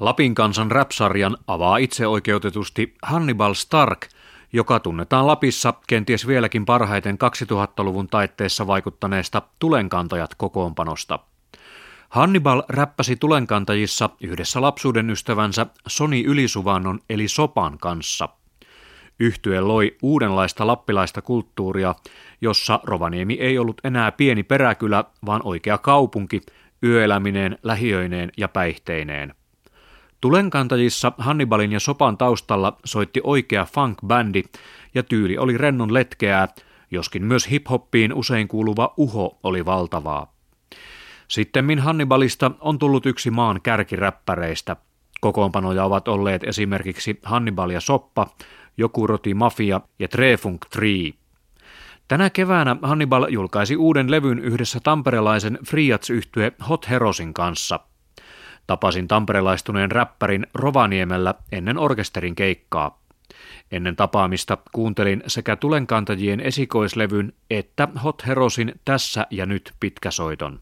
Lapin 0.00 0.34
kansan 0.34 0.70
rap-sarjan 0.70 1.36
avaa 1.46 1.76
itseoikeutetusti 1.76 2.94
Hannibal 3.02 3.54
Stark, 3.54 4.08
joka 4.52 4.80
tunnetaan 4.80 5.26
Lapissa 5.26 5.74
kenties 5.86 6.26
vieläkin 6.26 6.64
parhaiten 6.64 7.18
2000-luvun 7.52 8.08
taitteessa 8.08 8.66
vaikuttaneesta 8.66 9.42
tulenkantajat 9.58 10.34
kokoonpanosta. 10.34 11.18
Hannibal 12.08 12.62
räppäsi 12.68 13.16
tulenkantajissa 13.16 14.10
yhdessä 14.20 14.60
lapsuuden 14.60 15.10
ystävänsä 15.10 15.66
Soni 15.86 16.24
Ylisuvannon 16.24 17.00
eli 17.10 17.28
Sopan 17.28 17.78
kanssa. 17.78 18.28
Yhtye 19.20 19.60
loi 19.60 19.96
uudenlaista 20.02 20.66
lappilaista 20.66 21.22
kulttuuria, 21.22 21.94
jossa 22.40 22.80
Rovaniemi 22.82 23.34
ei 23.34 23.58
ollut 23.58 23.80
enää 23.84 24.12
pieni 24.12 24.42
peräkylä, 24.42 25.04
vaan 25.26 25.40
oikea 25.44 25.78
kaupunki, 25.78 26.40
yöelämineen, 26.82 27.58
lähiöineen 27.62 28.32
ja 28.36 28.48
päihteineen– 28.48 29.34
Tulenkantajissa 30.24 31.12
Hannibalin 31.18 31.72
ja 31.72 31.80
Sopan 31.80 32.18
taustalla 32.18 32.76
soitti 32.84 33.20
oikea 33.24 33.64
funk-bändi 33.64 34.42
ja 34.94 35.02
tyyli 35.02 35.38
oli 35.38 35.58
rennon 35.58 35.94
letkeää, 35.94 36.48
joskin 36.90 37.24
myös 37.24 37.50
hiphoppiin 37.50 38.14
usein 38.14 38.48
kuuluva 38.48 38.94
uho 38.96 39.38
oli 39.42 39.64
valtavaa. 39.64 40.34
Sittemmin 41.28 41.78
Hannibalista 41.78 42.50
on 42.60 42.78
tullut 42.78 43.06
yksi 43.06 43.30
maan 43.30 43.60
kärkiräppäreistä. 43.62 44.76
Kokoonpanoja 45.20 45.84
ovat 45.84 46.08
olleet 46.08 46.44
esimerkiksi 46.44 47.20
Hannibal 47.22 47.70
ja 47.70 47.80
Soppa, 47.80 48.26
Joku 48.76 49.06
Roti 49.06 49.34
Mafia 49.34 49.80
ja 49.98 50.08
Trefunk 50.08 50.66
Tree. 50.66 51.10
Tänä 52.08 52.30
keväänä 52.30 52.76
Hannibal 52.82 53.26
julkaisi 53.30 53.76
uuden 53.76 54.10
levyn 54.10 54.38
yhdessä 54.38 54.80
tamperelaisen 54.80 55.58
Friats-yhtye 55.66 56.52
Hot 56.68 56.90
Herosin 56.90 57.34
kanssa– 57.34 57.80
Tapasin 58.66 59.08
tamperelaistuneen 59.08 59.90
räppärin 59.90 60.46
Rovaniemellä 60.54 61.34
ennen 61.52 61.78
orkesterin 61.78 62.34
keikkaa. 62.34 63.00
Ennen 63.72 63.96
tapaamista 63.96 64.58
kuuntelin 64.72 65.22
sekä 65.26 65.56
tulenkantajien 65.56 66.40
esikoislevyn 66.40 67.32
että 67.50 67.88
Hot 68.04 68.26
Herosin 68.26 68.72
Tässä 68.84 69.26
ja 69.30 69.46
nyt 69.46 69.72
pitkäsoiton. 69.80 70.60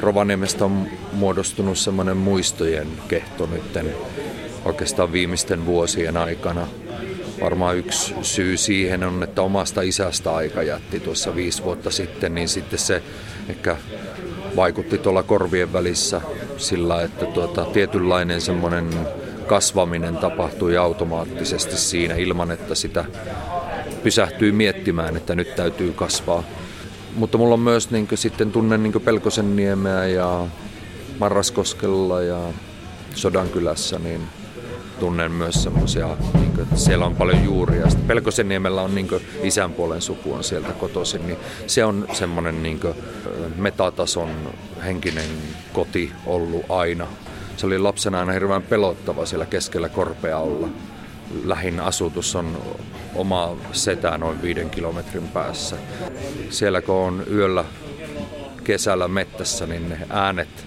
Rovaniemestä 0.00 0.64
on 0.64 0.86
muodostunut 1.12 1.78
semmoinen 1.78 2.16
muistojen 2.16 2.88
kehto 3.08 3.46
nytten 3.46 3.94
oikeastaan 4.64 5.12
viimeisten 5.12 5.66
vuosien 5.66 6.16
aikana. 6.16 6.66
Varmaan 7.40 7.76
yksi 7.76 8.14
syy 8.22 8.56
siihen 8.56 9.04
on, 9.04 9.22
että 9.22 9.42
omasta 9.42 9.82
isästä 9.82 10.34
aika 10.34 10.62
jätti 10.62 11.00
tuossa 11.00 11.34
viisi 11.34 11.64
vuotta 11.64 11.90
sitten, 11.90 12.34
niin 12.34 12.48
sitten 12.48 12.78
se 12.78 13.02
ehkä 13.48 13.76
vaikutti 14.56 14.98
tuolla 14.98 15.22
korvien 15.22 15.72
välissä 15.72 16.20
sillä, 16.56 17.02
että 17.02 17.26
tuota, 17.26 17.64
tietynlainen 17.64 18.40
semmoinen 18.40 18.90
kasvaminen 19.46 20.16
tapahtui 20.16 20.76
automaattisesti 20.76 21.76
siinä 21.76 22.14
ilman, 22.14 22.50
että 22.50 22.74
sitä 22.74 23.04
pysähtyy 24.02 24.52
miettimään, 24.52 25.16
että 25.16 25.34
nyt 25.34 25.54
täytyy 25.56 25.92
kasvaa. 25.92 26.44
Mutta 27.14 27.38
mulla 27.38 27.54
on 27.54 27.60
myös 27.60 27.90
niin 27.90 28.06
kuin, 28.08 28.18
sitten 28.18 28.52
tunnen 28.52 28.82
niin 28.82 29.00
Pelkosen 29.04 29.56
niemeä 29.56 30.06
ja 30.06 30.46
Marraskoskella 31.18 32.22
ja 32.22 32.40
Sodankylässä, 33.14 33.98
niin 33.98 34.20
tunnen 35.00 35.32
myös 35.32 35.62
semmoisia, 35.62 36.16
niin 36.34 36.52
siellä 36.74 37.06
on 37.06 37.16
paljon 37.16 37.44
juuria. 37.44 37.90
Sitten 37.90 38.06
Pelkosenniemellä 38.06 38.82
on 38.82 38.94
niin 38.94 39.08
isän 39.42 39.72
puolen 39.72 40.00
suku 40.02 40.32
on 40.32 40.44
sieltä 40.44 40.72
kotoisin, 40.72 41.26
niin 41.26 41.38
se 41.66 41.84
on 41.84 42.06
semmoinen 42.12 42.62
niin 42.62 42.80
metatason 43.56 44.30
henkinen 44.84 45.28
koti 45.72 46.12
ollut 46.26 46.70
aina. 46.70 47.06
Se 47.56 47.66
oli 47.66 47.78
lapsena 47.78 48.20
aina 48.20 48.32
hirveän 48.32 48.62
pelottava 48.62 49.26
siellä 49.26 49.46
keskellä 49.46 49.88
korpea 49.88 50.38
olla. 50.38 50.68
Lähin 51.44 51.80
asutus 51.80 52.36
on 52.36 52.58
oma 53.14 53.56
setä 53.72 54.18
noin 54.18 54.42
viiden 54.42 54.70
kilometrin 54.70 55.28
päässä. 55.28 55.76
Siellä 56.50 56.82
kun 56.82 56.94
on 56.94 57.22
yöllä 57.30 57.64
kesällä 58.64 59.08
mettässä, 59.08 59.66
niin 59.66 59.88
ne 59.88 59.98
äänet 60.10 60.66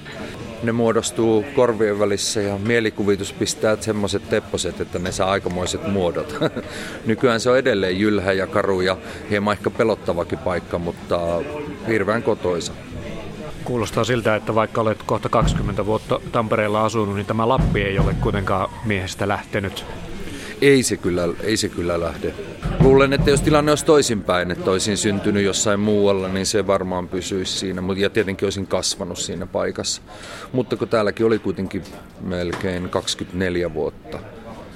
ne 0.64 0.72
muodostuu 0.72 1.46
korvien 1.56 2.00
välissä 2.00 2.42
ja 2.42 2.58
mielikuvitus 2.58 3.34
pistää 3.34 3.78
semmoiset 3.82 4.30
tepposet, 4.30 4.82
että 4.82 5.00
ne 5.00 5.12
saa 5.12 5.32
aikamoiset 5.32 5.88
muodot. 5.88 6.36
Nykyään 7.06 7.40
se 7.40 7.50
on 7.50 7.58
edelleen 7.58 8.00
jylhä 8.00 8.32
ja 8.32 8.48
karu 8.48 8.82
ja 8.82 8.98
hieman 9.30 9.52
ehkä 9.52 9.70
pelottavakin 9.70 10.40
paikka, 10.40 10.78
mutta 10.78 11.20
hirveän 11.88 12.24
kotoisa. 12.24 12.74
Kuulostaa 13.64 14.04
siltä, 14.04 14.36
että 14.36 14.56
vaikka 14.56 14.82
olet 14.82 15.04
kohta 15.06 15.30
20 15.30 15.86
vuotta 15.86 16.20
Tampereella 16.32 16.86
asunut, 16.86 17.16
niin 17.16 17.26
tämä 17.26 17.48
Lappi 17.48 17.82
ei 17.82 18.00
ole 18.00 18.14
kuitenkaan 18.22 18.70
miehestä 18.86 19.28
lähtenyt. 19.28 19.86
Ei 20.62 20.84
se 20.84 20.98
kyllä, 20.98 21.24
ei 21.44 21.58
se 21.58 21.70
kyllä 21.70 22.00
lähde. 22.00 22.34
Luulen, 22.80 23.14
että 23.14 23.30
jos 23.30 23.42
tilanne 23.42 23.72
olisi 23.72 23.86
toisinpäin, 23.86 24.52
että 24.52 24.72
olisin 24.72 24.98
syntynyt 24.98 25.44
jossain 25.44 25.80
muualla, 25.80 26.28
niin 26.28 26.46
se 26.46 26.68
varmaan 26.68 27.08
pysyisi 27.08 27.58
siinä. 27.58 27.82
Ja 27.98 28.10
tietenkin 28.10 28.46
olisin 28.46 28.68
kasvanut 28.68 29.18
siinä 29.18 29.46
paikassa. 29.46 30.02
Mutta 30.52 30.76
kun 30.76 30.88
täälläkin 30.88 31.26
oli 31.26 31.40
kuitenkin 31.40 31.84
melkein 32.22 32.90
24 32.90 33.74
vuotta, 33.74 34.20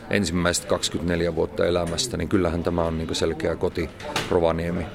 ensimmäiset 0.09 0.65
24 0.65 1.35
vuotta 1.35 1.65
elämästä, 1.65 2.17
niin 2.17 2.29
kyllähän 2.29 2.63
tämä 2.63 2.83
on 2.83 2.97
niin 2.97 3.15
selkeä 3.15 3.55
koti 3.55 3.89
Rovaniemi. 4.29 4.85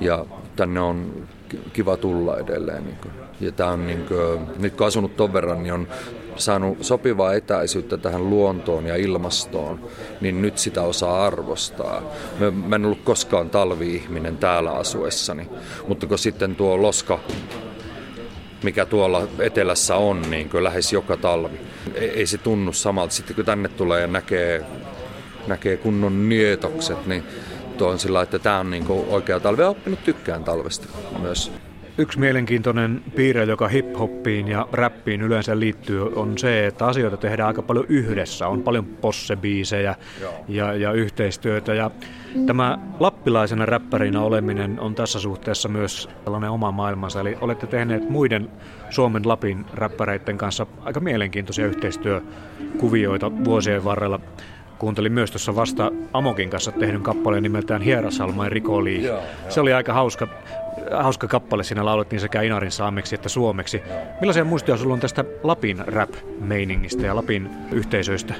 Ja 0.00 0.26
tänne 0.56 0.80
on 0.80 1.28
kiva 1.72 1.96
tulla 1.96 2.38
edelleen. 2.38 2.84
Niin 2.84 2.96
ja 3.40 3.52
tämä 3.52 3.70
on 3.70 3.86
niin 3.86 4.06
kuin, 4.08 4.40
nyt 4.58 4.76
kun 4.76 4.86
asunut 4.86 5.16
ton 5.16 5.32
verran, 5.32 5.62
niin 5.62 5.72
on 5.72 5.88
saanut 6.36 6.84
sopivaa 6.84 7.34
etäisyyttä 7.34 7.96
tähän 7.96 8.30
luontoon 8.30 8.86
ja 8.86 8.96
ilmastoon, 8.96 9.80
niin 10.20 10.42
nyt 10.42 10.58
sitä 10.58 10.82
osaa 10.82 11.26
arvostaa. 11.26 12.02
Mä, 12.38 12.50
mä 12.50 12.76
en 12.76 12.84
ollut 12.84 13.04
koskaan 13.04 13.50
talvi-ihminen 13.50 14.36
täällä 14.36 14.70
asuessani, 14.70 15.48
mutta 15.88 16.06
kun 16.06 16.18
sitten 16.18 16.56
tuo 16.56 16.82
loska, 16.82 17.18
mikä 18.62 18.86
tuolla 18.86 19.28
etelässä 19.38 19.96
on, 19.96 20.22
niin 20.30 20.48
kuin 20.48 20.64
lähes 20.64 20.92
joka 20.92 21.16
talvi, 21.16 21.60
ei, 21.94 22.10
ei 22.10 22.26
se 22.26 22.38
tunnu 22.38 22.72
samalta. 22.72 23.14
Sitten 23.14 23.36
kun 23.36 23.44
tänne 23.44 23.68
tulee 23.68 24.00
ja 24.00 24.06
näkee, 24.06 24.64
näkee 25.46 25.76
kunnon 25.76 26.28
nietokset, 26.28 27.06
niin 27.06 27.24
tuo 27.78 27.88
on 27.88 27.98
sillä 27.98 28.22
että 28.22 28.38
tämä 28.38 28.58
on 28.58 28.70
niin 28.70 28.84
oikea 29.08 29.40
talvi. 29.40 29.62
Olen 29.62 29.70
oppinut 29.70 30.04
tykkään 30.04 30.44
talvesta 30.44 30.86
myös. 31.18 31.52
Yksi 32.00 32.18
mielenkiintoinen 32.18 33.02
piirre, 33.16 33.44
joka 33.44 33.68
hip-hoppiin 33.68 34.48
ja 34.48 34.68
räppiin 34.72 35.20
yleensä 35.20 35.60
liittyy, 35.60 36.12
on 36.14 36.38
se, 36.38 36.66
että 36.66 36.86
asioita 36.86 37.16
tehdään 37.16 37.46
aika 37.46 37.62
paljon 37.62 37.86
yhdessä. 37.88 38.48
On 38.48 38.62
paljon 38.62 38.84
possebiisejä 38.84 39.94
ja, 40.48 40.74
ja 40.74 40.92
yhteistyötä. 40.92 41.74
Ja 41.74 41.90
tämä 42.46 42.78
lappilaisena 43.00 43.66
räppärinä 43.66 44.20
oleminen 44.20 44.80
on 44.80 44.94
tässä 44.94 45.20
suhteessa 45.20 45.68
myös 45.68 46.08
tällainen 46.24 46.50
oma 46.50 46.72
maailmansa. 46.72 47.20
Eli 47.20 47.38
olette 47.40 47.66
tehneet 47.66 48.10
muiden 48.10 48.50
Suomen 48.90 49.28
Lapin 49.28 49.64
räppäreiden 49.74 50.38
kanssa 50.38 50.66
aika 50.80 51.00
mielenkiintoisia 51.00 51.66
yhteistyökuvioita 51.66 53.44
vuosien 53.44 53.84
varrella. 53.84 54.20
Kuuntelin 54.78 55.12
myös 55.12 55.30
tuossa 55.30 55.56
vasta 55.56 55.92
Amokin 56.12 56.50
kanssa 56.50 56.72
tehdyn 56.72 57.02
kappaleen 57.02 57.42
nimeltään 57.42 57.82
Hierasalma 57.82 58.44
ja 58.44 58.50
Rikoli. 58.50 59.02
Se 59.48 59.60
oli 59.60 59.72
aika 59.72 59.92
hauska 59.92 60.28
hauska 61.02 61.28
kappale. 61.28 61.64
Siinä 61.64 61.84
laulettiin 61.84 62.20
sekä 62.20 62.42
Inarin 62.42 62.70
saameksi 62.70 63.14
että 63.14 63.28
suomeksi. 63.28 63.82
Millaisia 64.20 64.44
muistia 64.44 64.76
sulla 64.76 64.94
on 64.94 65.00
tästä 65.00 65.24
Lapin 65.42 65.78
rap-meiningistä 65.86 67.06
ja 67.06 67.16
Lapin 67.16 67.50
yhteisöistä? 67.72 68.34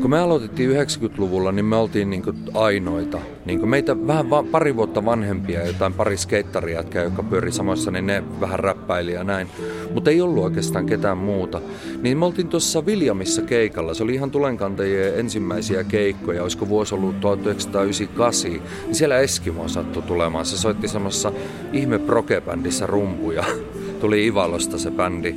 Kun 0.00 0.10
me 0.10 0.18
aloitettiin 0.18 0.70
90-luvulla, 0.70 1.52
niin 1.52 1.64
me 1.64 1.76
oltiin 1.76 2.10
niin 2.10 2.22
ainoita. 2.54 3.18
Niin 3.44 3.68
meitä 3.68 4.06
vähän 4.06 4.30
va- 4.30 4.42
pari 4.42 4.76
vuotta 4.76 5.04
vanhempia, 5.04 5.66
jotain 5.66 5.92
pari 5.92 6.16
skeittaria, 6.16 6.84
jotka 6.94 7.22
pyöri 7.22 7.52
samassa, 7.52 7.90
niin 7.90 8.06
ne 8.06 8.24
vähän 8.40 8.58
räppäili 8.58 9.12
ja 9.12 9.24
näin. 9.24 9.48
Mutta 9.94 10.10
ei 10.10 10.20
ollut 10.20 10.44
oikeastaan 10.44 10.86
ketään 10.86 11.18
muuta. 11.18 11.60
Niin 12.02 12.18
me 12.18 12.24
oltiin 12.24 12.48
tuossa 12.48 12.86
Viljamissa 12.86 13.42
keikalla. 13.42 13.94
Se 13.94 14.02
oli 14.02 14.14
ihan 14.14 14.30
tulenkantajien 14.30 15.18
ensimmäisiä 15.18 15.84
keikkoja. 15.84 16.42
Olisiko 16.42 16.68
vuosi 16.68 16.94
ollut 16.94 17.20
1998. 17.20 18.50
Niin 18.50 18.62
siellä 18.94 19.18
Eskimo 19.18 19.68
sattui 19.68 20.02
tulemaan. 20.02 20.46
Se 20.46 20.58
soitti 20.58 20.88
samassa 20.88 21.32
ihme 21.72 21.98
prokebändissä 21.98 22.86
rumpuja. 22.86 23.44
Tuli 24.00 24.26
Ivalosta 24.26 24.78
se 24.78 24.90
bändi. 24.90 25.34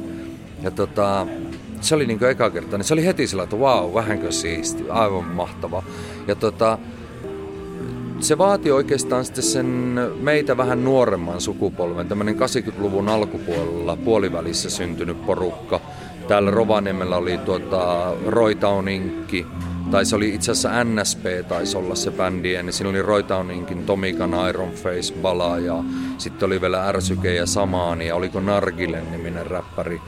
Ja 0.64 0.72
tota, 0.72 1.28
se 1.82 1.96
oli 1.96 2.06
niin 2.06 2.24
eka 2.24 2.50
kerta, 2.50 2.78
niin 2.78 2.86
se 2.86 2.94
oli 2.94 3.06
heti 3.06 3.28
sillä, 3.28 3.44
että 3.44 3.60
vau, 3.60 3.86
wow, 3.86 3.94
vähänkö 3.94 4.32
siisti, 4.32 4.90
aivan 4.90 5.26
mahtava. 5.26 5.84
Ja 6.28 6.36
tota, 6.36 6.78
se 8.20 8.38
vaati 8.38 8.72
oikeastaan 8.72 9.26
sitten 9.26 9.44
sen 9.44 10.00
meitä 10.20 10.58
vähän 10.58 10.84
nuoremman 10.84 11.42
sukupolven, 11.42 12.08
tämmöinen 12.08 12.36
80-luvun 12.36 13.10
alkupuolella 13.10 13.96
puolivälissä 13.96 14.70
syntynyt 14.70 15.26
porukka. 15.26 15.82
Täällä 16.28 16.52
Rovaniemellä 16.52 17.18
oli 17.18 17.38
tuota, 17.38 18.14
Roitauninki, 18.26 19.46
tai 19.92 20.06
se 20.06 20.16
oli 20.16 20.30
itse 20.30 20.52
asiassa 20.52 20.84
NSP 20.84 21.26
taisi 21.48 21.78
olla 21.78 21.96
se 21.96 22.12
bändi, 22.12 22.64
niin 22.64 22.74
siinä 22.74 22.90
oli 22.90 23.02
Roitauninkin, 23.02 23.86
Tomikan, 23.86 24.50
Iron 24.50 24.72
Face, 24.72 25.14
Bala 25.22 25.58
ja 25.58 25.84
sitten 26.18 26.46
oli 26.46 26.62
vielä 26.62 26.88
Ärsyke 26.88 27.36
ja 27.36 27.46
Samaani 27.46 28.08
ja 28.08 28.16
oliko 28.16 28.40
Nargilen 28.40 29.12
niminen 29.12 29.48
räppäri. 29.48 30.02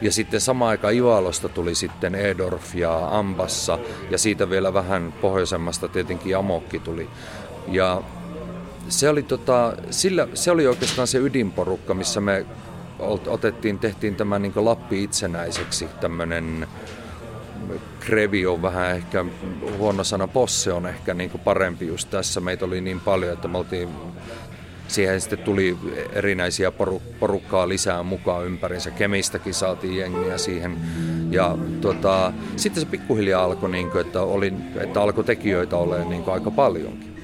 Ja 0.00 0.12
sitten 0.12 0.40
samaan 0.40 0.70
aikaan 0.70 0.94
Ivalosta 0.94 1.48
tuli 1.48 1.74
sitten 1.74 2.14
Edorf 2.14 2.74
ja 2.74 3.18
Ambassa 3.18 3.78
ja 4.10 4.18
siitä 4.18 4.50
vielä 4.50 4.74
vähän 4.74 5.14
pohjoisemmasta 5.20 5.88
tietenkin 5.88 6.36
Amokki 6.36 6.78
tuli. 6.78 7.08
Ja 7.68 8.02
se 8.88 9.08
oli, 9.08 9.22
tota, 9.22 9.72
sillä, 9.90 10.28
se 10.34 10.50
oli 10.50 10.66
oikeastaan 10.66 11.08
se 11.08 11.18
ydinporukka, 11.18 11.94
missä 11.94 12.20
me 12.20 12.46
otettiin, 13.26 13.78
tehtiin 13.78 14.16
tämä 14.16 14.38
niin 14.38 14.52
Lappi 14.56 15.02
itsenäiseksi, 15.02 15.88
tämmöinen 16.00 16.66
Krevi 18.00 18.46
on 18.46 18.62
vähän 18.62 18.96
ehkä 18.96 19.24
huono 19.78 20.04
sana, 20.04 20.28
Posse 20.28 20.72
on 20.72 20.86
ehkä 20.86 21.14
niin 21.14 21.30
parempi 21.30 21.86
just 21.86 22.10
tässä. 22.10 22.40
Meitä 22.40 22.64
oli 22.64 22.80
niin 22.80 23.00
paljon, 23.00 23.32
että 23.32 23.48
me 23.48 23.58
oltiin 23.58 23.88
siihen 24.88 25.20
sitten 25.20 25.38
tuli 25.38 25.76
erinäisiä 26.12 26.72
porukkaa 27.20 27.68
lisää 27.68 28.02
mukaan 28.02 28.46
ympärinsä. 28.46 28.90
Kemistäkin 28.90 29.54
saatiin 29.54 29.96
jengiä 29.96 30.38
siihen. 30.38 30.76
Ja 31.30 31.58
tota, 31.80 32.32
sitten 32.56 32.82
se 32.82 32.88
pikkuhiljaa 32.88 33.44
alkoi, 33.44 33.70
niin 33.70 33.90
kuin, 33.90 34.06
että, 34.06 34.22
oli, 34.22 34.52
että 34.80 35.02
alkoi 35.02 35.24
tekijöitä 35.24 35.76
olemaan 35.76 36.08
niin 36.10 36.24
aika 36.26 36.50
paljonkin 36.50 37.15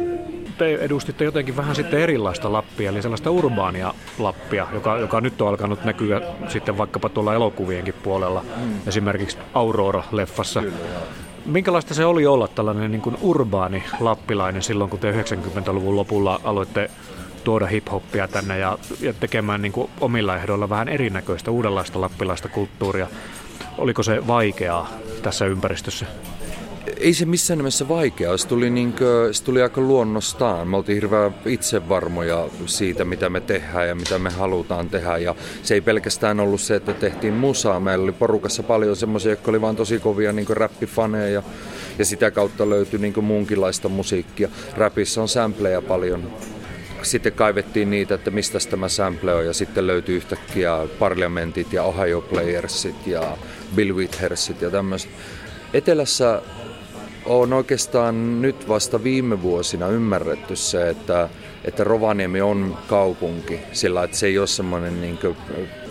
te 0.63 0.75
edustitte 0.75 1.25
jotenkin 1.25 1.57
vähän 1.57 1.75
sitten 1.75 2.01
erilaista 2.01 2.53
Lappia, 2.53 2.91
eli 2.91 3.03
sellaista 3.03 3.31
urbaania 3.31 3.95
Lappia, 4.19 4.67
joka, 4.73 4.99
joka 4.99 5.21
nyt 5.21 5.43
on 5.43 5.49
alkanut 5.49 5.85
näkyä 5.85 6.21
sitten 6.49 6.79
vaikkapa 6.79 7.09
tuolla 7.09 7.35
elokuvienkin 7.35 7.95
puolella, 8.03 8.45
mm. 8.57 8.75
esimerkiksi 8.87 9.39
Aurora-leffassa. 9.55 10.61
Kyllä, 10.61 10.77
Minkälaista 11.47 11.95
se 11.95 12.05
oli 12.05 12.27
olla 12.27 12.49
tällainen 12.49 12.91
niin 12.91 13.01
kuin 13.01 13.17
urbaani 13.21 13.83
lappilainen 14.01 14.63
silloin, 14.63 14.91
kun 14.91 14.99
te 14.99 15.13
90-luvun 15.13 15.97
lopulla 15.97 16.41
aloitte 16.45 16.91
tuoda 17.45 17.67
hip-hoppia 17.67 18.29
tänne 18.29 18.59
ja, 18.59 18.79
ja 19.01 19.13
tekemään 19.13 19.63
niin 19.63 19.73
kuin 19.73 19.91
omilla 20.01 20.37
ehdoilla 20.37 20.69
vähän 20.69 20.89
erinäköistä, 20.89 21.51
uudenlaista 21.51 22.01
lappilaista 22.01 22.49
kulttuuria. 22.49 23.07
Oliko 23.79 24.03
se 24.03 24.27
vaikeaa 24.27 24.91
tässä 25.23 25.47
ympäristössä? 25.47 26.07
Ei 26.97 27.15
se 27.15 27.25
missään 27.25 27.59
nimessä 27.59 27.89
vaikeaa. 27.89 28.37
Se 28.37 28.49
tuli, 28.49 28.71
niin 28.71 28.93
kuin, 28.93 29.35
se 29.35 29.45
tuli 29.45 29.63
aika 29.63 29.81
luonnostaan. 29.81 30.69
Me 30.69 30.77
oltiin 30.77 30.97
hirveän 30.97 31.35
itsevarmoja 31.47 32.49
siitä, 32.67 33.05
mitä 33.05 33.31
me 33.31 33.41
tehdään 33.41 33.89
ja 33.89 33.95
mitä 33.95 34.19
me 34.19 34.31
halutaan 34.31 34.89
tehdä. 34.89 35.19
Ja 35.19 35.35
se 35.63 35.75
ei 35.75 35.81
pelkästään 35.81 36.41
ollut 36.41 36.61
se, 36.61 36.75
että 36.77 36.95
tehtiin 36.95 37.35
musaa. 37.35 37.81
Meillä 37.81 38.03
oli 38.03 38.13
porukassa 38.13 38.63
paljon 38.63 38.97
semmoisia, 38.97 39.33
jotka 39.33 39.51
oli 39.51 39.61
vaan 39.61 39.77
tosi 39.77 39.99
kovia 39.99 40.33
niin 40.33 40.47
räppifaneja. 40.51 41.43
Ja 41.99 42.05
sitä 42.05 42.31
kautta 42.31 42.71
löytyi 42.71 42.99
niin 42.99 43.25
muunkinlaista 43.25 43.89
musiikkia. 43.89 44.49
Räpissä 44.77 45.23
on 45.23 45.29
sampleja 45.29 45.83
paljon 45.83 46.33
sitten 47.03 47.33
kaivettiin 47.33 47.91
niitä, 47.91 48.15
että 48.15 48.31
mistä 48.31 48.59
tämä 48.71 48.89
sample 48.89 49.35
on, 49.35 49.47
ja 49.47 49.53
sitten 49.53 49.87
löytyi 49.87 50.17
yhtäkkiä 50.17 50.87
Parlamentit 50.99 51.73
ja 51.73 51.83
Ohio 51.83 52.21
Playersit 52.21 53.07
ja 53.07 53.37
Bill 53.75 53.97
Withersit 53.97 54.63
ja 54.63 54.71
tämmöiset. 54.71 55.11
Etelässä 55.75 56.43
on 57.27 57.53
oikeastaan 57.53 58.43
nyt 58.43 58.69
vasta 58.69 59.05
viime 59.05 59.43
vuosina 59.43 59.87
ymmärretty 59.87 60.57
se, 60.57 60.89
että, 60.89 61.29
että 61.65 61.85
Rovaniemi 61.85 62.41
on 62.41 62.79
kaupunki, 62.89 63.59
sillä 63.73 64.05
että 64.05 64.17
se 64.17 64.27
ei 64.27 64.39
ole 64.39 64.47
semmoinen 64.47 65.01
niin 65.01 65.19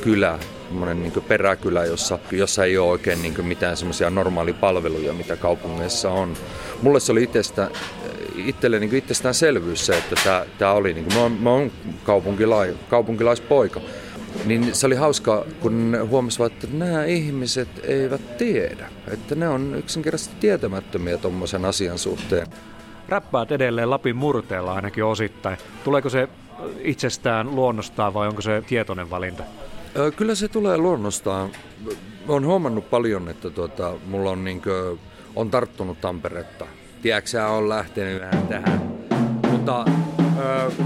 kylä, 0.01 0.39
semmoinen 0.67 1.01
niin 1.01 1.23
peräkylä, 1.27 1.85
jossa, 1.85 2.19
jossa 2.31 2.65
ei 2.65 2.77
ole 2.77 2.91
oikein 2.91 3.21
niin 3.21 3.45
mitään 3.45 3.77
semmoisia 3.77 4.09
normaalipalveluja, 4.09 5.13
mitä 5.13 5.35
kaupungeissa 5.35 6.11
on. 6.11 6.33
Mulle 6.81 6.99
se 6.99 7.11
oli 7.11 7.23
itsestä, 7.23 7.69
itselle 8.35 8.79
niin 8.79 8.95
itsestäänselvyys 8.95 9.85
se, 9.85 9.97
että 9.97 10.15
tämä, 10.23 10.45
tämä 10.57 10.71
oli, 10.71 10.93
niin 10.93 11.05
kuin, 11.05 11.15
mä, 11.15 11.21
oon, 11.21 11.31
mä 11.31 11.49
oon 11.49 11.71
kaupunkilai, 12.03 12.75
kaupunkilaispoika, 12.89 13.81
niin 14.45 14.75
se 14.75 14.87
oli 14.87 14.95
hauska, 14.95 15.45
kun 15.59 15.97
huomasivat, 16.09 16.51
että 16.51 16.67
nämä 16.73 17.05
ihmiset 17.05 17.69
eivät 17.83 18.37
tiedä. 18.37 18.89
Että 19.07 19.35
ne 19.35 19.49
on 19.49 19.75
yksinkertaisesti 19.75 20.35
tietämättömiä 20.39 21.17
tuommoisen 21.17 21.65
asian 21.65 21.97
suhteen. 21.97 22.47
Räppäät 23.09 23.51
edelleen 23.51 23.89
Lapin 23.89 24.15
murteella 24.15 24.73
ainakin 24.73 25.03
osittain. 25.03 25.57
Tuleeko 25.83 26.09
se 26.09 26.27
itsestään 26.79 27.55
luonnostaan 27.55 28.13
vai 28.13 28.27
onko 28.27 28.41
se 28.41 28.63
tietoinen 28.67 29.09
valinta? 29.09 29.43
Kyllä 30.15 30.35
se 30.35 30.47
tulee 30.47 30.77
luonnostaan. 30.77 31.49
Olen 32.27 32.45
huomannut 32.45 32.89
paljon, 32.89 33.29
että 33.29 33.49
tuota, 33.49 33.93
mulla 34.07 34.29
on, 34.31 34.43
niin 34.43 34.61
kuin, 34.61 34.99
on 35.35 35.51
tarttunut 35.51 36.01
Tamperetta. 36.01 36.65
Tiedätkö, 37.01 37.47
on 37.47 37.69
lähtenyt 37.69 38.21
vähän 38.21 38.47
tähän. 38.47 38.93
Mutta 39.51 39.85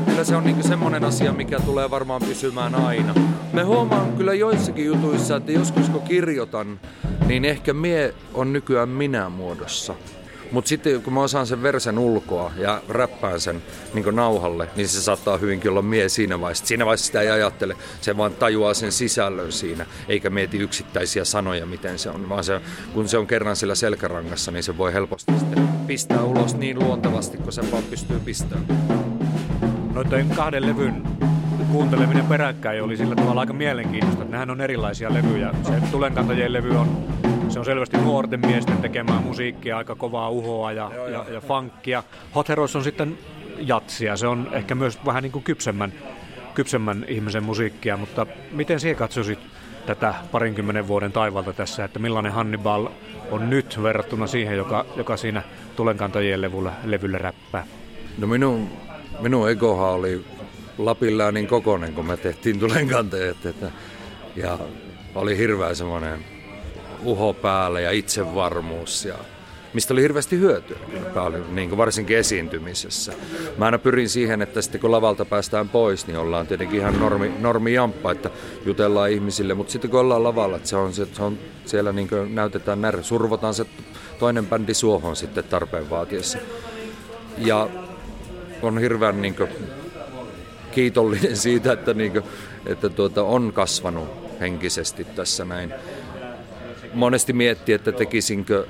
kyllä 0.05 0.23
se 0.23 0.35
on 0.35 0.43
niinku 0.43 0.67
semmoinen 0.67 1.03
asia, 1.03 1.33
mikä 1.33 1.59
tulee 1.59 1.89
varmaan 1.89 2.21
pysymään 2.21 2.75
aina. 2.75 3.13
Me 3.53 3.63
huomaan 3.63 4.13
kyllä 4.17 4.33
joissakin 4.33 4.85
jutuissa, 4.85 5.35
että 5.35 5.51
joskus 5.51 5.89
kun 5.89 6.01
kirjoitan, 6.01 6.79
niin 7.27 7.45
ehkä 7.45 7.73
mie 7.73 8.13
on 8.33 8.53
nykyään 8.53 8.89
minä 8.89 9.29
muodossa. 9.29 9.95
Mutta 10.51 10.69
sitten 10.69 11.01
kun 11.01 11.13
mä 11.13 11.21
osaan 11.21 11.47
sen 11.47 11.63
versen 11.63 11.99
ulkoa 11.99 12.51
ja 12.57 12.81
räppään 12.89 13.39
sen 13.39 13.63
niin 13.93 14.15
nauhalle, 14.15 14.69
niin 14.75 14.87
se 14.87 15.01
saattaa 15.01 15.37
hyvinkin 15.37 15.71
olla 15.71 15.81
mie 15.81 16.09
siinä 16.09 16.41
vaiheessa. 16.41 16.65
Siinä 16.65 16.85
vaiheessa 16.85 17.05
sitä 17.05 17.21
ei 17.21 17.29
ajattele, 17.29 17.75
se 18.01 18.17
vaan 18.17 18.33
tajuaa 18.33 18.73
sen 18.73 18.91
sisällön 18.91 19.51
siinä, 19.51 19.85
eikä 20.07 20.29
mieti 20.29 20.57
yksittäisiä 20.57 21.25
sanoja, 21.25 21.65
miten 21.65 21.99
se 21.99 22.09
on. 22.09 22.29
Vaan 22.29 22.43
se, 22.43 22.61
kun 22.93 23.09
se 23.09 23.17
on 23.17 23.27
kerran 23.27 23.55
sillä 23.55 23.75
selkärangassa, 23.75 24.51
niin 24.51 24.63
se 24.63 24.77
voi 24.77 24.93
helposti 24.93 25.31
sitten 25.39 25.67
pistää 25.67 26.23
ulos 26.23 26.55
niin 26.57 26.79
luontevasti, 26.79 27.37
kun 27.37 27.53
se 27.53 27.71
vaan 27.71 27.83
pystyy 27.83 28.19
pistämään 28.19 29.14
noiden 30.09 30.29
kahden 30.29 30.65
levyn 30.65 31.03
kuunteleminen 31.71 32.25
peräkkäin 32.25 32.83
oli 32.83 32.97
sillä 32.97 33.15
tavalla 33.15 33.41
aika 33.41 33.53
mielenkiintoista. 33.53 34.25
Nehän 34.25 34.49
on 34.49 34.61
erilaisia 34.61 35.13
levyjä. 35.13 35.53
Se 35.63 35.73
Tulenkantajien 35.91 36.53
levy 36.53 36.77
on, 36.77 37.07
se 37.49 37.59
on 37.59 37.65
selvästi 37.65 37.97
nuorten 37.97 38.39
miesten 38.39 38.77
tekemää 38.77 39.19
musiikkia, 39.19 39.77
aika 39.77 39.95
kovaa 39.95 40.29
uhoa 40.29 40.71
ja, 40.71 40.91
joo, 40.95 41.07
ja, 41.07 41.25
ja 41.31 41.41
funkia. 41.41 42.03
Hot 42.35 42.49
Heroes 42.49 42.75
on 42.75 42.83
sitten 42.83 43.17
jatsia. 43.59 44.17
Se 44.17 44.27
on 44.27 44.47
ehkä 44.51 44.75
myös 44.75 45.05
vähän 45.05 45.23
niin 45.23 45.31
kuin 45.31 45.43
kypsemmän, 45.43 45.93
kypsemmän 46.53 47.05
ihmisen 47.07 47.43
musiikkia, 47.43 47.97
mutta 47.97 48.25
miten 48.51 48.79
siihen 48.79 48.97
katsoisit 48.97 49.39
tätä 49.85 50.13
parinkymmenen 50.31 50.87
vuoden 50.87 51.11
taivalta 51.11 51.53
tässä, 51.53 51.83
että 51.83 51.99
millainen 51.99 52.31
Hannibal 52.31 52.87
on 53.31 53.49
nyt 53.49 53.83
verrattuna 53.83 54.27
siihen, 54.27 54.57
joka, 54.57 54.85
joka 54.95 55.17
siinä 55.17 55.43
Tulenkantajien 55.75 56.41
levyllä, 56.41 56.71
levyllä 56.83 57.17
räppää? 57.17 57.65
No 58.17 58.27
minun 58.27 58.69
minun 59.19 59.50
egohan 59.50 59.89
oli 59.89 60.25
Lapilla 60.77 61.31
niin 61.31 61.47
kokonen, 61.47 61.94
kun 61.94 62.06
me 62.06 62.17
tehtiin 62.17 62.59
tulenkanteet. 62.59 63.45
Että, 63.45 63.71
ja 64.35 64.59
oli 65.15 65.38
hirveä 65.38 65.73
semmoinen 65.73 66.25
uho 67.03 67.33
päällä 67.33 67.79
ja 67.79 67.91
itsevarmuus. 67.91 69.06
Ja, 69.06 69.15
mistä 69.74 69.93
oli 69.93 70.01
hirveästi 70.01 70.39
hyötyä, 70.39 70.77
paljon, 71.13 71.55
niin 71.55 71.69
kuin 71.69 71.77
varsinkin 71.77 72.17
esiintymisessä. 72.17 73.13
Mä 73.57 73.65
aina 73.65 73.77
pyrin 73.77 74.10
siihen, 74.10 74.41
että 74.41 74.62
sitten 74.62 74.81
kun 74.81 74.91
lavalta 74.91 75.25
päästään 75.25 75.69
pois, 75.69 76.07
niin 76.07 76.17
ollaan 76.17 76.48
tietenkin 76.48 76.79
ihan 76.79 77.00
normi, 77.00 77.31
normi 77.39 77.74
jamppa, 77.74 78.12
että 78.12 78.29
jutellaan 78.65 79.12
ihmisille, 79.12 79.53
mutta 79.53 79.72
sitten 79.72 79.91
kun 79.91 80.00
ollaan 80.00 80.24
lavalla, 80.24 80.57
että 80.57 80.69
se 80.69 80.75
on, 80.75 80.93
se 80.93 81.07
on 81.19 81.38
siellä 81.65 81.91
niin 81.91 82.10
kuin 82.10 82.36
näytetään 82.36 82.81
när, 82.81 83.03
survotaan 83.03 83.53
se 83.53 83.65
toinen 84.19 84.48
bändi 84.48 84.74
suohon 84.74 85.15
sitten 85.15 85.43
tarpeen 85.43 85.89
vaatiessa. 85.89 86.38
Ja 87.38 87.69
on 88.62 88.77
hirveän 88.77 89.21
niin 89.21 89.35
kuin, 89.35 89.50
kiitollinen 90.71 91.38
siitä, 91.38 91.74
että, 91.74 91.93
niin 91.93 92.12
kuin, 92.12 92.24
että 92.65 92.89
tuota, 92.89 93.24
on 93.24 93.53
kasvanut 93.53 94.09
henkisesti 94.39 95.03
tässä 95.03 95.45
näin. 95.45 95.74
Monesti 96.93 97.33
mietti, 97.33 97.74
että 97.74 97.91
tekisinkö, 97.91 98.67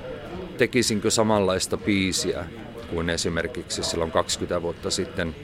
tekisinkö 0.58 1.10
samanlaista 1.10 1.76
biisiä 1.76 2.44
kuin 2.90 3.10
esimerkiksi 3.10 3.82
silloin 3.82 4.10
20 4.10 4.62
vuotta 4.62 4.90
sitten. 4.90 5.36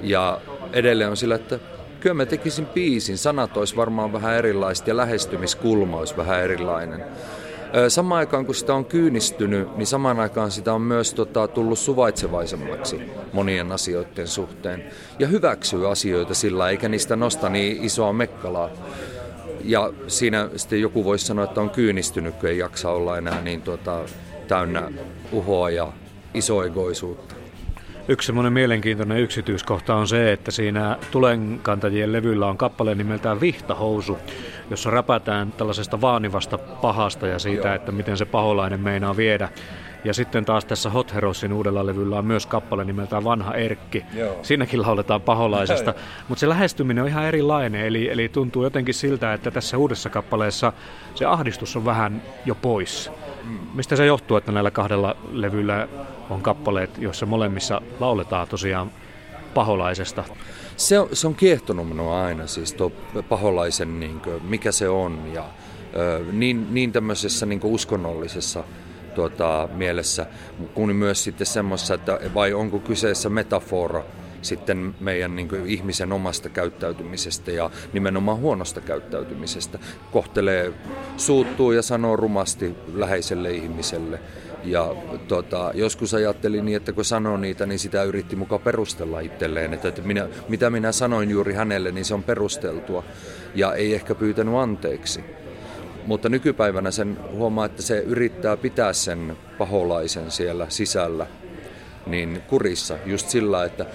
Ja 0.00 0.40
edelleen 0.72 1.10
on 1.10 1.16
sillä, 1.16 1.34
että 1.34 1.58
kyllä 2.00 2.14
mä 2.14 2.26
tekisin 2.26 2.66
biisin, 2.66 3.18
sanat 3.18 3.56
olisi 3.56 3.76
varmaan 3.76 4.12
vähän 4.12 4.34
erilaiset 4.34 4.86
ja 4.86 4.96
lähestymiskulma 4.96 5.96
olisi 5.96 6.16
vähän 6.16 6.42
erilainen. 6.42 7.04
Samaan 7.88 8.18
aikaan 8.18 8.46
kun 8.46 8.54
sitä 8.54 8.74
on 8.74 8.84
kyynistynyt, 8.84 9.76
niin 9.76 9.86
samaan 9.86 10.20
aikaan 10.20 10.50
sitä 10.50 10.74
on 10.74 10.80
myös 10.80 11.14
tota, 11.14 11.48
tullut 11.48 11.78
suvaitsevaisemmaksi 11.78 13.00
monien 13.32 13.72
asioiden 13.72 14.28
suhteen. 14.28 14.84
Ja 15.18 15.26
hyväksyy 15.26 15.90
asioita 15.90 16.34
sillä, 16.34 16.70
eikä 16.70 16.88
niistä 16.88 17.16
nosta 17.16 17.48
niin 17.48 17.84
isoa 17.84 18.12
mekkalaa. 18.12 18.70
Ja 19.64 19.92
siinä 20.06 20.48
sitten 20.56 20.80
joku 20.80 21.04
voisi 21.04 21.26
sanoa, 21.26 21.44
että 21.44 21.60
on 21.60 21.70
kyynistynyt, 21.70 22.34
kun 22.34 22.48
ei 22.48 22.58
jaksa 22.58 22.90
olla 22.90 23.18
enää 23.18 23.42
niin 23.42 23.62
tota, 23.62 24.00
täynnä 24.48 24.92
uhoa 25.32 25.70
ja 25.70 25.92
isoegoisuutta. 26.34 27.34
Yksi 28.08 28.26
semmoinen 28.26 28.52
mielenkiintoinen 28.52 29.20
yksityiskohta 29.20 29.94
on 29.94 30.08
se, 30.08 30.32
että 30.32 30.50
siinä 30.50 30.98
tulenkantajien 31.10 32.12
levyllä 32.12 32.46
on 32.46 32.56
kappale 32.56 32.94
nimeltään 32.94 33.40
Vihtahousu, 33.40 34.18
jossa 34.70 34.90
räpätään 34.90 35.52
tällaisesta 35.52 36.00
vaanivasta 36.00 36.58
pahasta 36.58 37.26
ja 37.26 37.38
siitä, 37.38 37.74
että 37.74 37.92
miten 37.92 38.16
se 38.16 38.24
paholainen 38.24 38.80
meinaa 38.80 39.16
viedä. 39.16 39.48
Ja 40.04 40.14
sitten 40.14 40.44
taas 40.44 40.64
tässä 40.64 40.90
Hot 40.90 41.14
Heroesin 41.14 41.52
uudella 41.52 41.86
levyllä 41.86 42.18
on 42.18 42.24
myös 42.24 42.46
kappale 42.46 42.84
nimeltään 42.84 43.24
Vanha 43.24 43.54
Erkki. 43.54 44.04
Joo. 44.14 44.38
Siinäkin 44.42 44.82
lauletaan 44.82 45.20
paholaisesta. 45.20 45.94
Mutta 46.28 46.40
se 46.40 46.48
lähestyminen 46.48 47.02
on 47.02 47.08
ihan 47.08 47.24
erilainen, 47.24 47.86
eli, 47.86 48.10
eli 48.10 48.28
tuntuu 48.28 48.64
jotenkin 48.64 48.94
siltä, 48.94 49.32
että 49.32 49.50
tässä 49.50 49.78
uudessa 49.78 50.10
kappaleessa 50.10 50.72
se 51.14 51.24
ahdistus 51.24 51.76
on 51.76 51.84
vähän 51.84 52.22
jo 52.44 52.54
pois. 52.54 53.10
Mm. 53.44 53.58
Mistä 53.74 53.96
se 53.96 54.06
johtuu, 54.06 54.36
että 54.36 54.52
näillä 54.52 54.70
kahdella 54.70 55.16
levyllä 55.32 55.88
on 56.30 56.42
kappaleet, 56.42 56.98
joissa 56.98 57.26
molemmissa 57.26 57.80
lauletaan 58.00 58.48
tosiaan 58.48 58.90
paholaisesta? 59.56 60.24
Se 60.76 60.98
on, 60.98 61.08
se 61.12 61.26
on 61.26 61.34
kiehtonut 61.34 61.88
minua 61.88 62.24
aina, 62.24 62.46
siis 62.46 62.72
tuo 62.72 62.92
paholaisen, 63.28 64.00
niin 64.00 64.20
kuin, 64.20 64.42
mikä 64.44 64.72
se 64.72 64.88
on. 64.88 65.30
Ja, 65.32 65.44
niin, 66.32 66.74
niin 66.74 66.92
tämmöisessä 66.92 67.46
niin 67.46 67.60
uskonnollisessa 67.62 68.64
tuota, 69.14 69.68
mielessä, 69.72 70.26
kuin 70.74 70.96
myös 70.96 71.24
sitten 71.24 71.46
semmoisessa, 71.46 71.94
että 71.94 72.20
vai 72.34 72.52
onko 72.52 72.78
kyseessä 72.78 73.28
metafora 73.28 74.04
sitten 74.42 74.94
meidän 75.00 75.36
niin 75.36 75.48
kuin, 75.48 75.66
ihmisen 75.66 76.12
omasta 76.12 76.48
käyttäytymisestä 76.48 77.50
ja 77.50 77.70
nimenomaan 77.92 78.38
huonosta 78.38 78.80
käyttäytymisestä. 78.80 79.78
Kohtelee, 80.12 80.72
suuttuu 81.16 81.72
ja 81.72 81.82
sanoo 81.82 82.16
rumasti 82.16 82.74
läheiselle 82.94 83.50
ihmiselle. 83.50 84.20
Ja 84.66 84.94
tota, 85.28 85.70
joskus 85.74 86.14
ajattelin 86.14 86.64
niin, 86.64 86.76
että 86.76 86.92
kun 86.92 87.04
sanoo 87.04 87.36
niitä, 87.36 87.66
niin 87.66 87.78
sitä 87.78 88.02
yritti 88.02 88.36
mukaan 88.36 88.60
perustella 88.60 89.20
itselleen. 89.20 89.74
Että, 89.74 89.88
että 89.88 90.02
minä, 90.02 90.28
mitä 90.48 90.70
minä 90.70 90.92
sanoin 90.92 91.30
juuri 91.30 91.54
hänelle, 91.54 91.92
niin 91.92 92.04
se 92.04 92.14
on 92.14 92.22
perusteltua. 92.22 93.04
Ja 93.54 93.74
ei 93.74 93.94
ehkä 93.94 94.14
pyytänyt 94.14 94.54
anteeksi. 94.54 95.24
Mutta 96.06 96.28
nykypäivänä 96.28 96.90
sen 96.90 97.18
huomaa, 97.32 97.66
että 97.66 97.82
se 97.82 97.98
yrittää 97.98 98.56
pitää 98.56 98.92
sen 98.92 99.36
paholaisen 99.58 100.30
siellä 100.30 100.66
sisällä 100.68 101.26
niin 102.06 102.42
kurissa 102.46 102.98
just 103.06 103.28
sillä, 103.28 103.64
että 103.64 103.86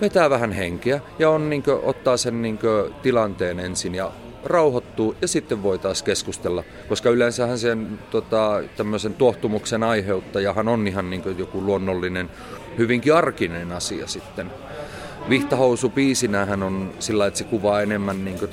vetää 0.00 0.30
vähän 0.30 0.52
henkeä 0.52 1.00
ja 1.18 1.30
on, 1.30 1.50
niin 1.50 1.62
kuin, 1.62 1.80
ottaa 1.82 2.16
sen 2.16 2.42
niin 2.42 2.58
kuin, 2.58 2.94
tilanteen 3.02 3.60
ensin 3.60 3.94
ja 3.94 4.12
rauhoittuu 4.48 5.16
ja 5.22 5.28
sitten 5.28 5.62
voi 5.62 5.78
taas 5.78 6.02
keskustella, 6.02 6.64
koska 6.88 7.10
yleensähän 7.10 7.58
sen 7.58 7.98
tota, 8.10 8.62
tämmöisen 8.76 9.14
tuohtumuksen 9.14 9.82
aiheuttajahan 9.82 10.68
on 10.68 10.86
ihan 10.86 11.10
niin 11.10 11.38
joku 11.38 11.64
luonnollinen, 11.64 12.30
hyvinkin 12.78 13.14
arkinen 13.14 13.72
asia 13.72 14.06
sitten. 14.06 14.50
Vihtahousu 15.28 15.88
biisinähän 15.88 16.62
on 16.62 16.92
sillä, 16.98 17.26
että 17.26 17.38
se 17.38 17.44
kuvaa 17.44 17.82
enemmän 17.82 18.24
niin 18.24 18.38
kuin 18.38 18.50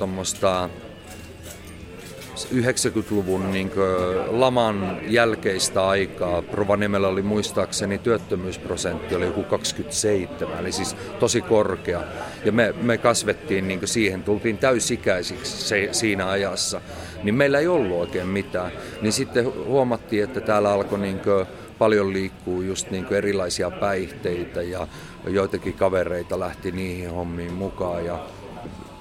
90-luvun 2.44 3.52
niin 3.52 3.70
laman 4.28 4.98
jälkeistä 5.08 5.88
aikaa. 5.88 6.42
Rovaniemellä 6.52 7.08
oli 7.08 7.22
muistaakseni 7.22 7.98
työttömyysprosentti 7.98 9.14
oli 9.14 9.26
joku 9.26 9.42
27, 9.42 10.58
eli 10.58 10.72
siis 10.72 10.96
tosi 11.18 11.40
korkea. 11.40 12.00
Ja 12.44 12.52
me, 12.52 12.74
me 12.82 12.98
kasvettiin 12.98 13.68
niin 13.68 13.80
siihen, 13.84 14.22
tultiin 14.22 14.58
täysikäisiksi 14.58 15.68
se, 15.68 15.88
siinä 15.92 16.30
ajassa. 16.30 16.80
Niin 17.22 17.34
meillä 17.34 17.58
ei 17.58 17.66
ollut 17.66 18.00
oikein 18.00 18.28
mitään. 18.28 18.72
Niin 19.02 19.12
sitten 19.12 19.52
huomattiin, 19.66 20.24
että 20.24 20.40
täällä 20.40 20.72
alkoi 20.72 20.98
niin 20.98 21.20
paljon 21.78 22.12
liikkuu 22.12 22.62
just 22.62 22.90
niin 22.90 23.06
erilaisia 23.10 23.70
päihteitä 23.70 24.62
ja 24.62 24.88
joitakin 25.26 25.74
kavereita 25.74 26.40
lähti 26.40 26.72
niihin 26.72 27.10
hommiin 27.10 27.52
mukaan. 27.52 28.04
Ja 28.04 28.18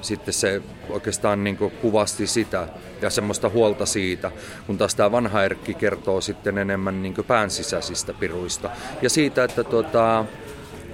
sitten 0.06 0.34
se 0.34 0.62
oikeastaan 0.90 1.44
niin 1.44 1.58
kuvasti 1.58 2.28
sitä 2.28 2.68
ja 3.02 3.10
semmoista 3.10 3.50
huolta 3.50 3.86
siitä, 3.86 4.32
kun 4.68 4.78
taas 4.78 4.96
tämä 4.96 5.12
vanha 5.12 5.44
Erkki 5.44 5.74
kertoo 5.74 6.22
sitten 6.22 6.58
enemmän 6.58 7.04
niin 7.04 7.16
pään 7.28 7.52
sisäisistä 7.52 8.14
piruista 8.14 8.70
ja 9.02 9.10
siitä, 9.10 9.44
että 9.44 9.64
tuota, 9.64 10.26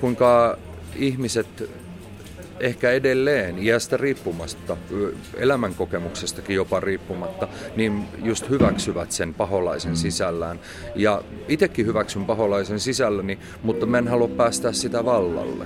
kuinka 0.02 0.58
ihmiset 0.96 1.70
ehkä 2.62 2.92
edelleen 2.92 3.60
iästä 3.60 3.98
riippumatta, 3.98 4.78
elämänkokemuksestakin 5.36 6.56
jopa 6.56 6.80
riippumatta, 6.80 7.48
niin 7.76 8.06
just 8.24 8.50
hyväksyvät 8.50 9.12
sen 9.12 9.34
paholaisen 9.34 9.98
sisällään. 9.98 10.60
Ja 10.96 11.22
itsekin 11.48 11.86
hyväksyn 11.86 12.26
paholaisen 12.26 12.80
sisälläni, 12.80 13.40
mutta 13.64 13.86
mä 13.86 13.98
en 13.98 14.08
halua 14.08 14.28
päästä 14.28 14.72
sitä 14.72 15.06
vallalle. 15.06 15.66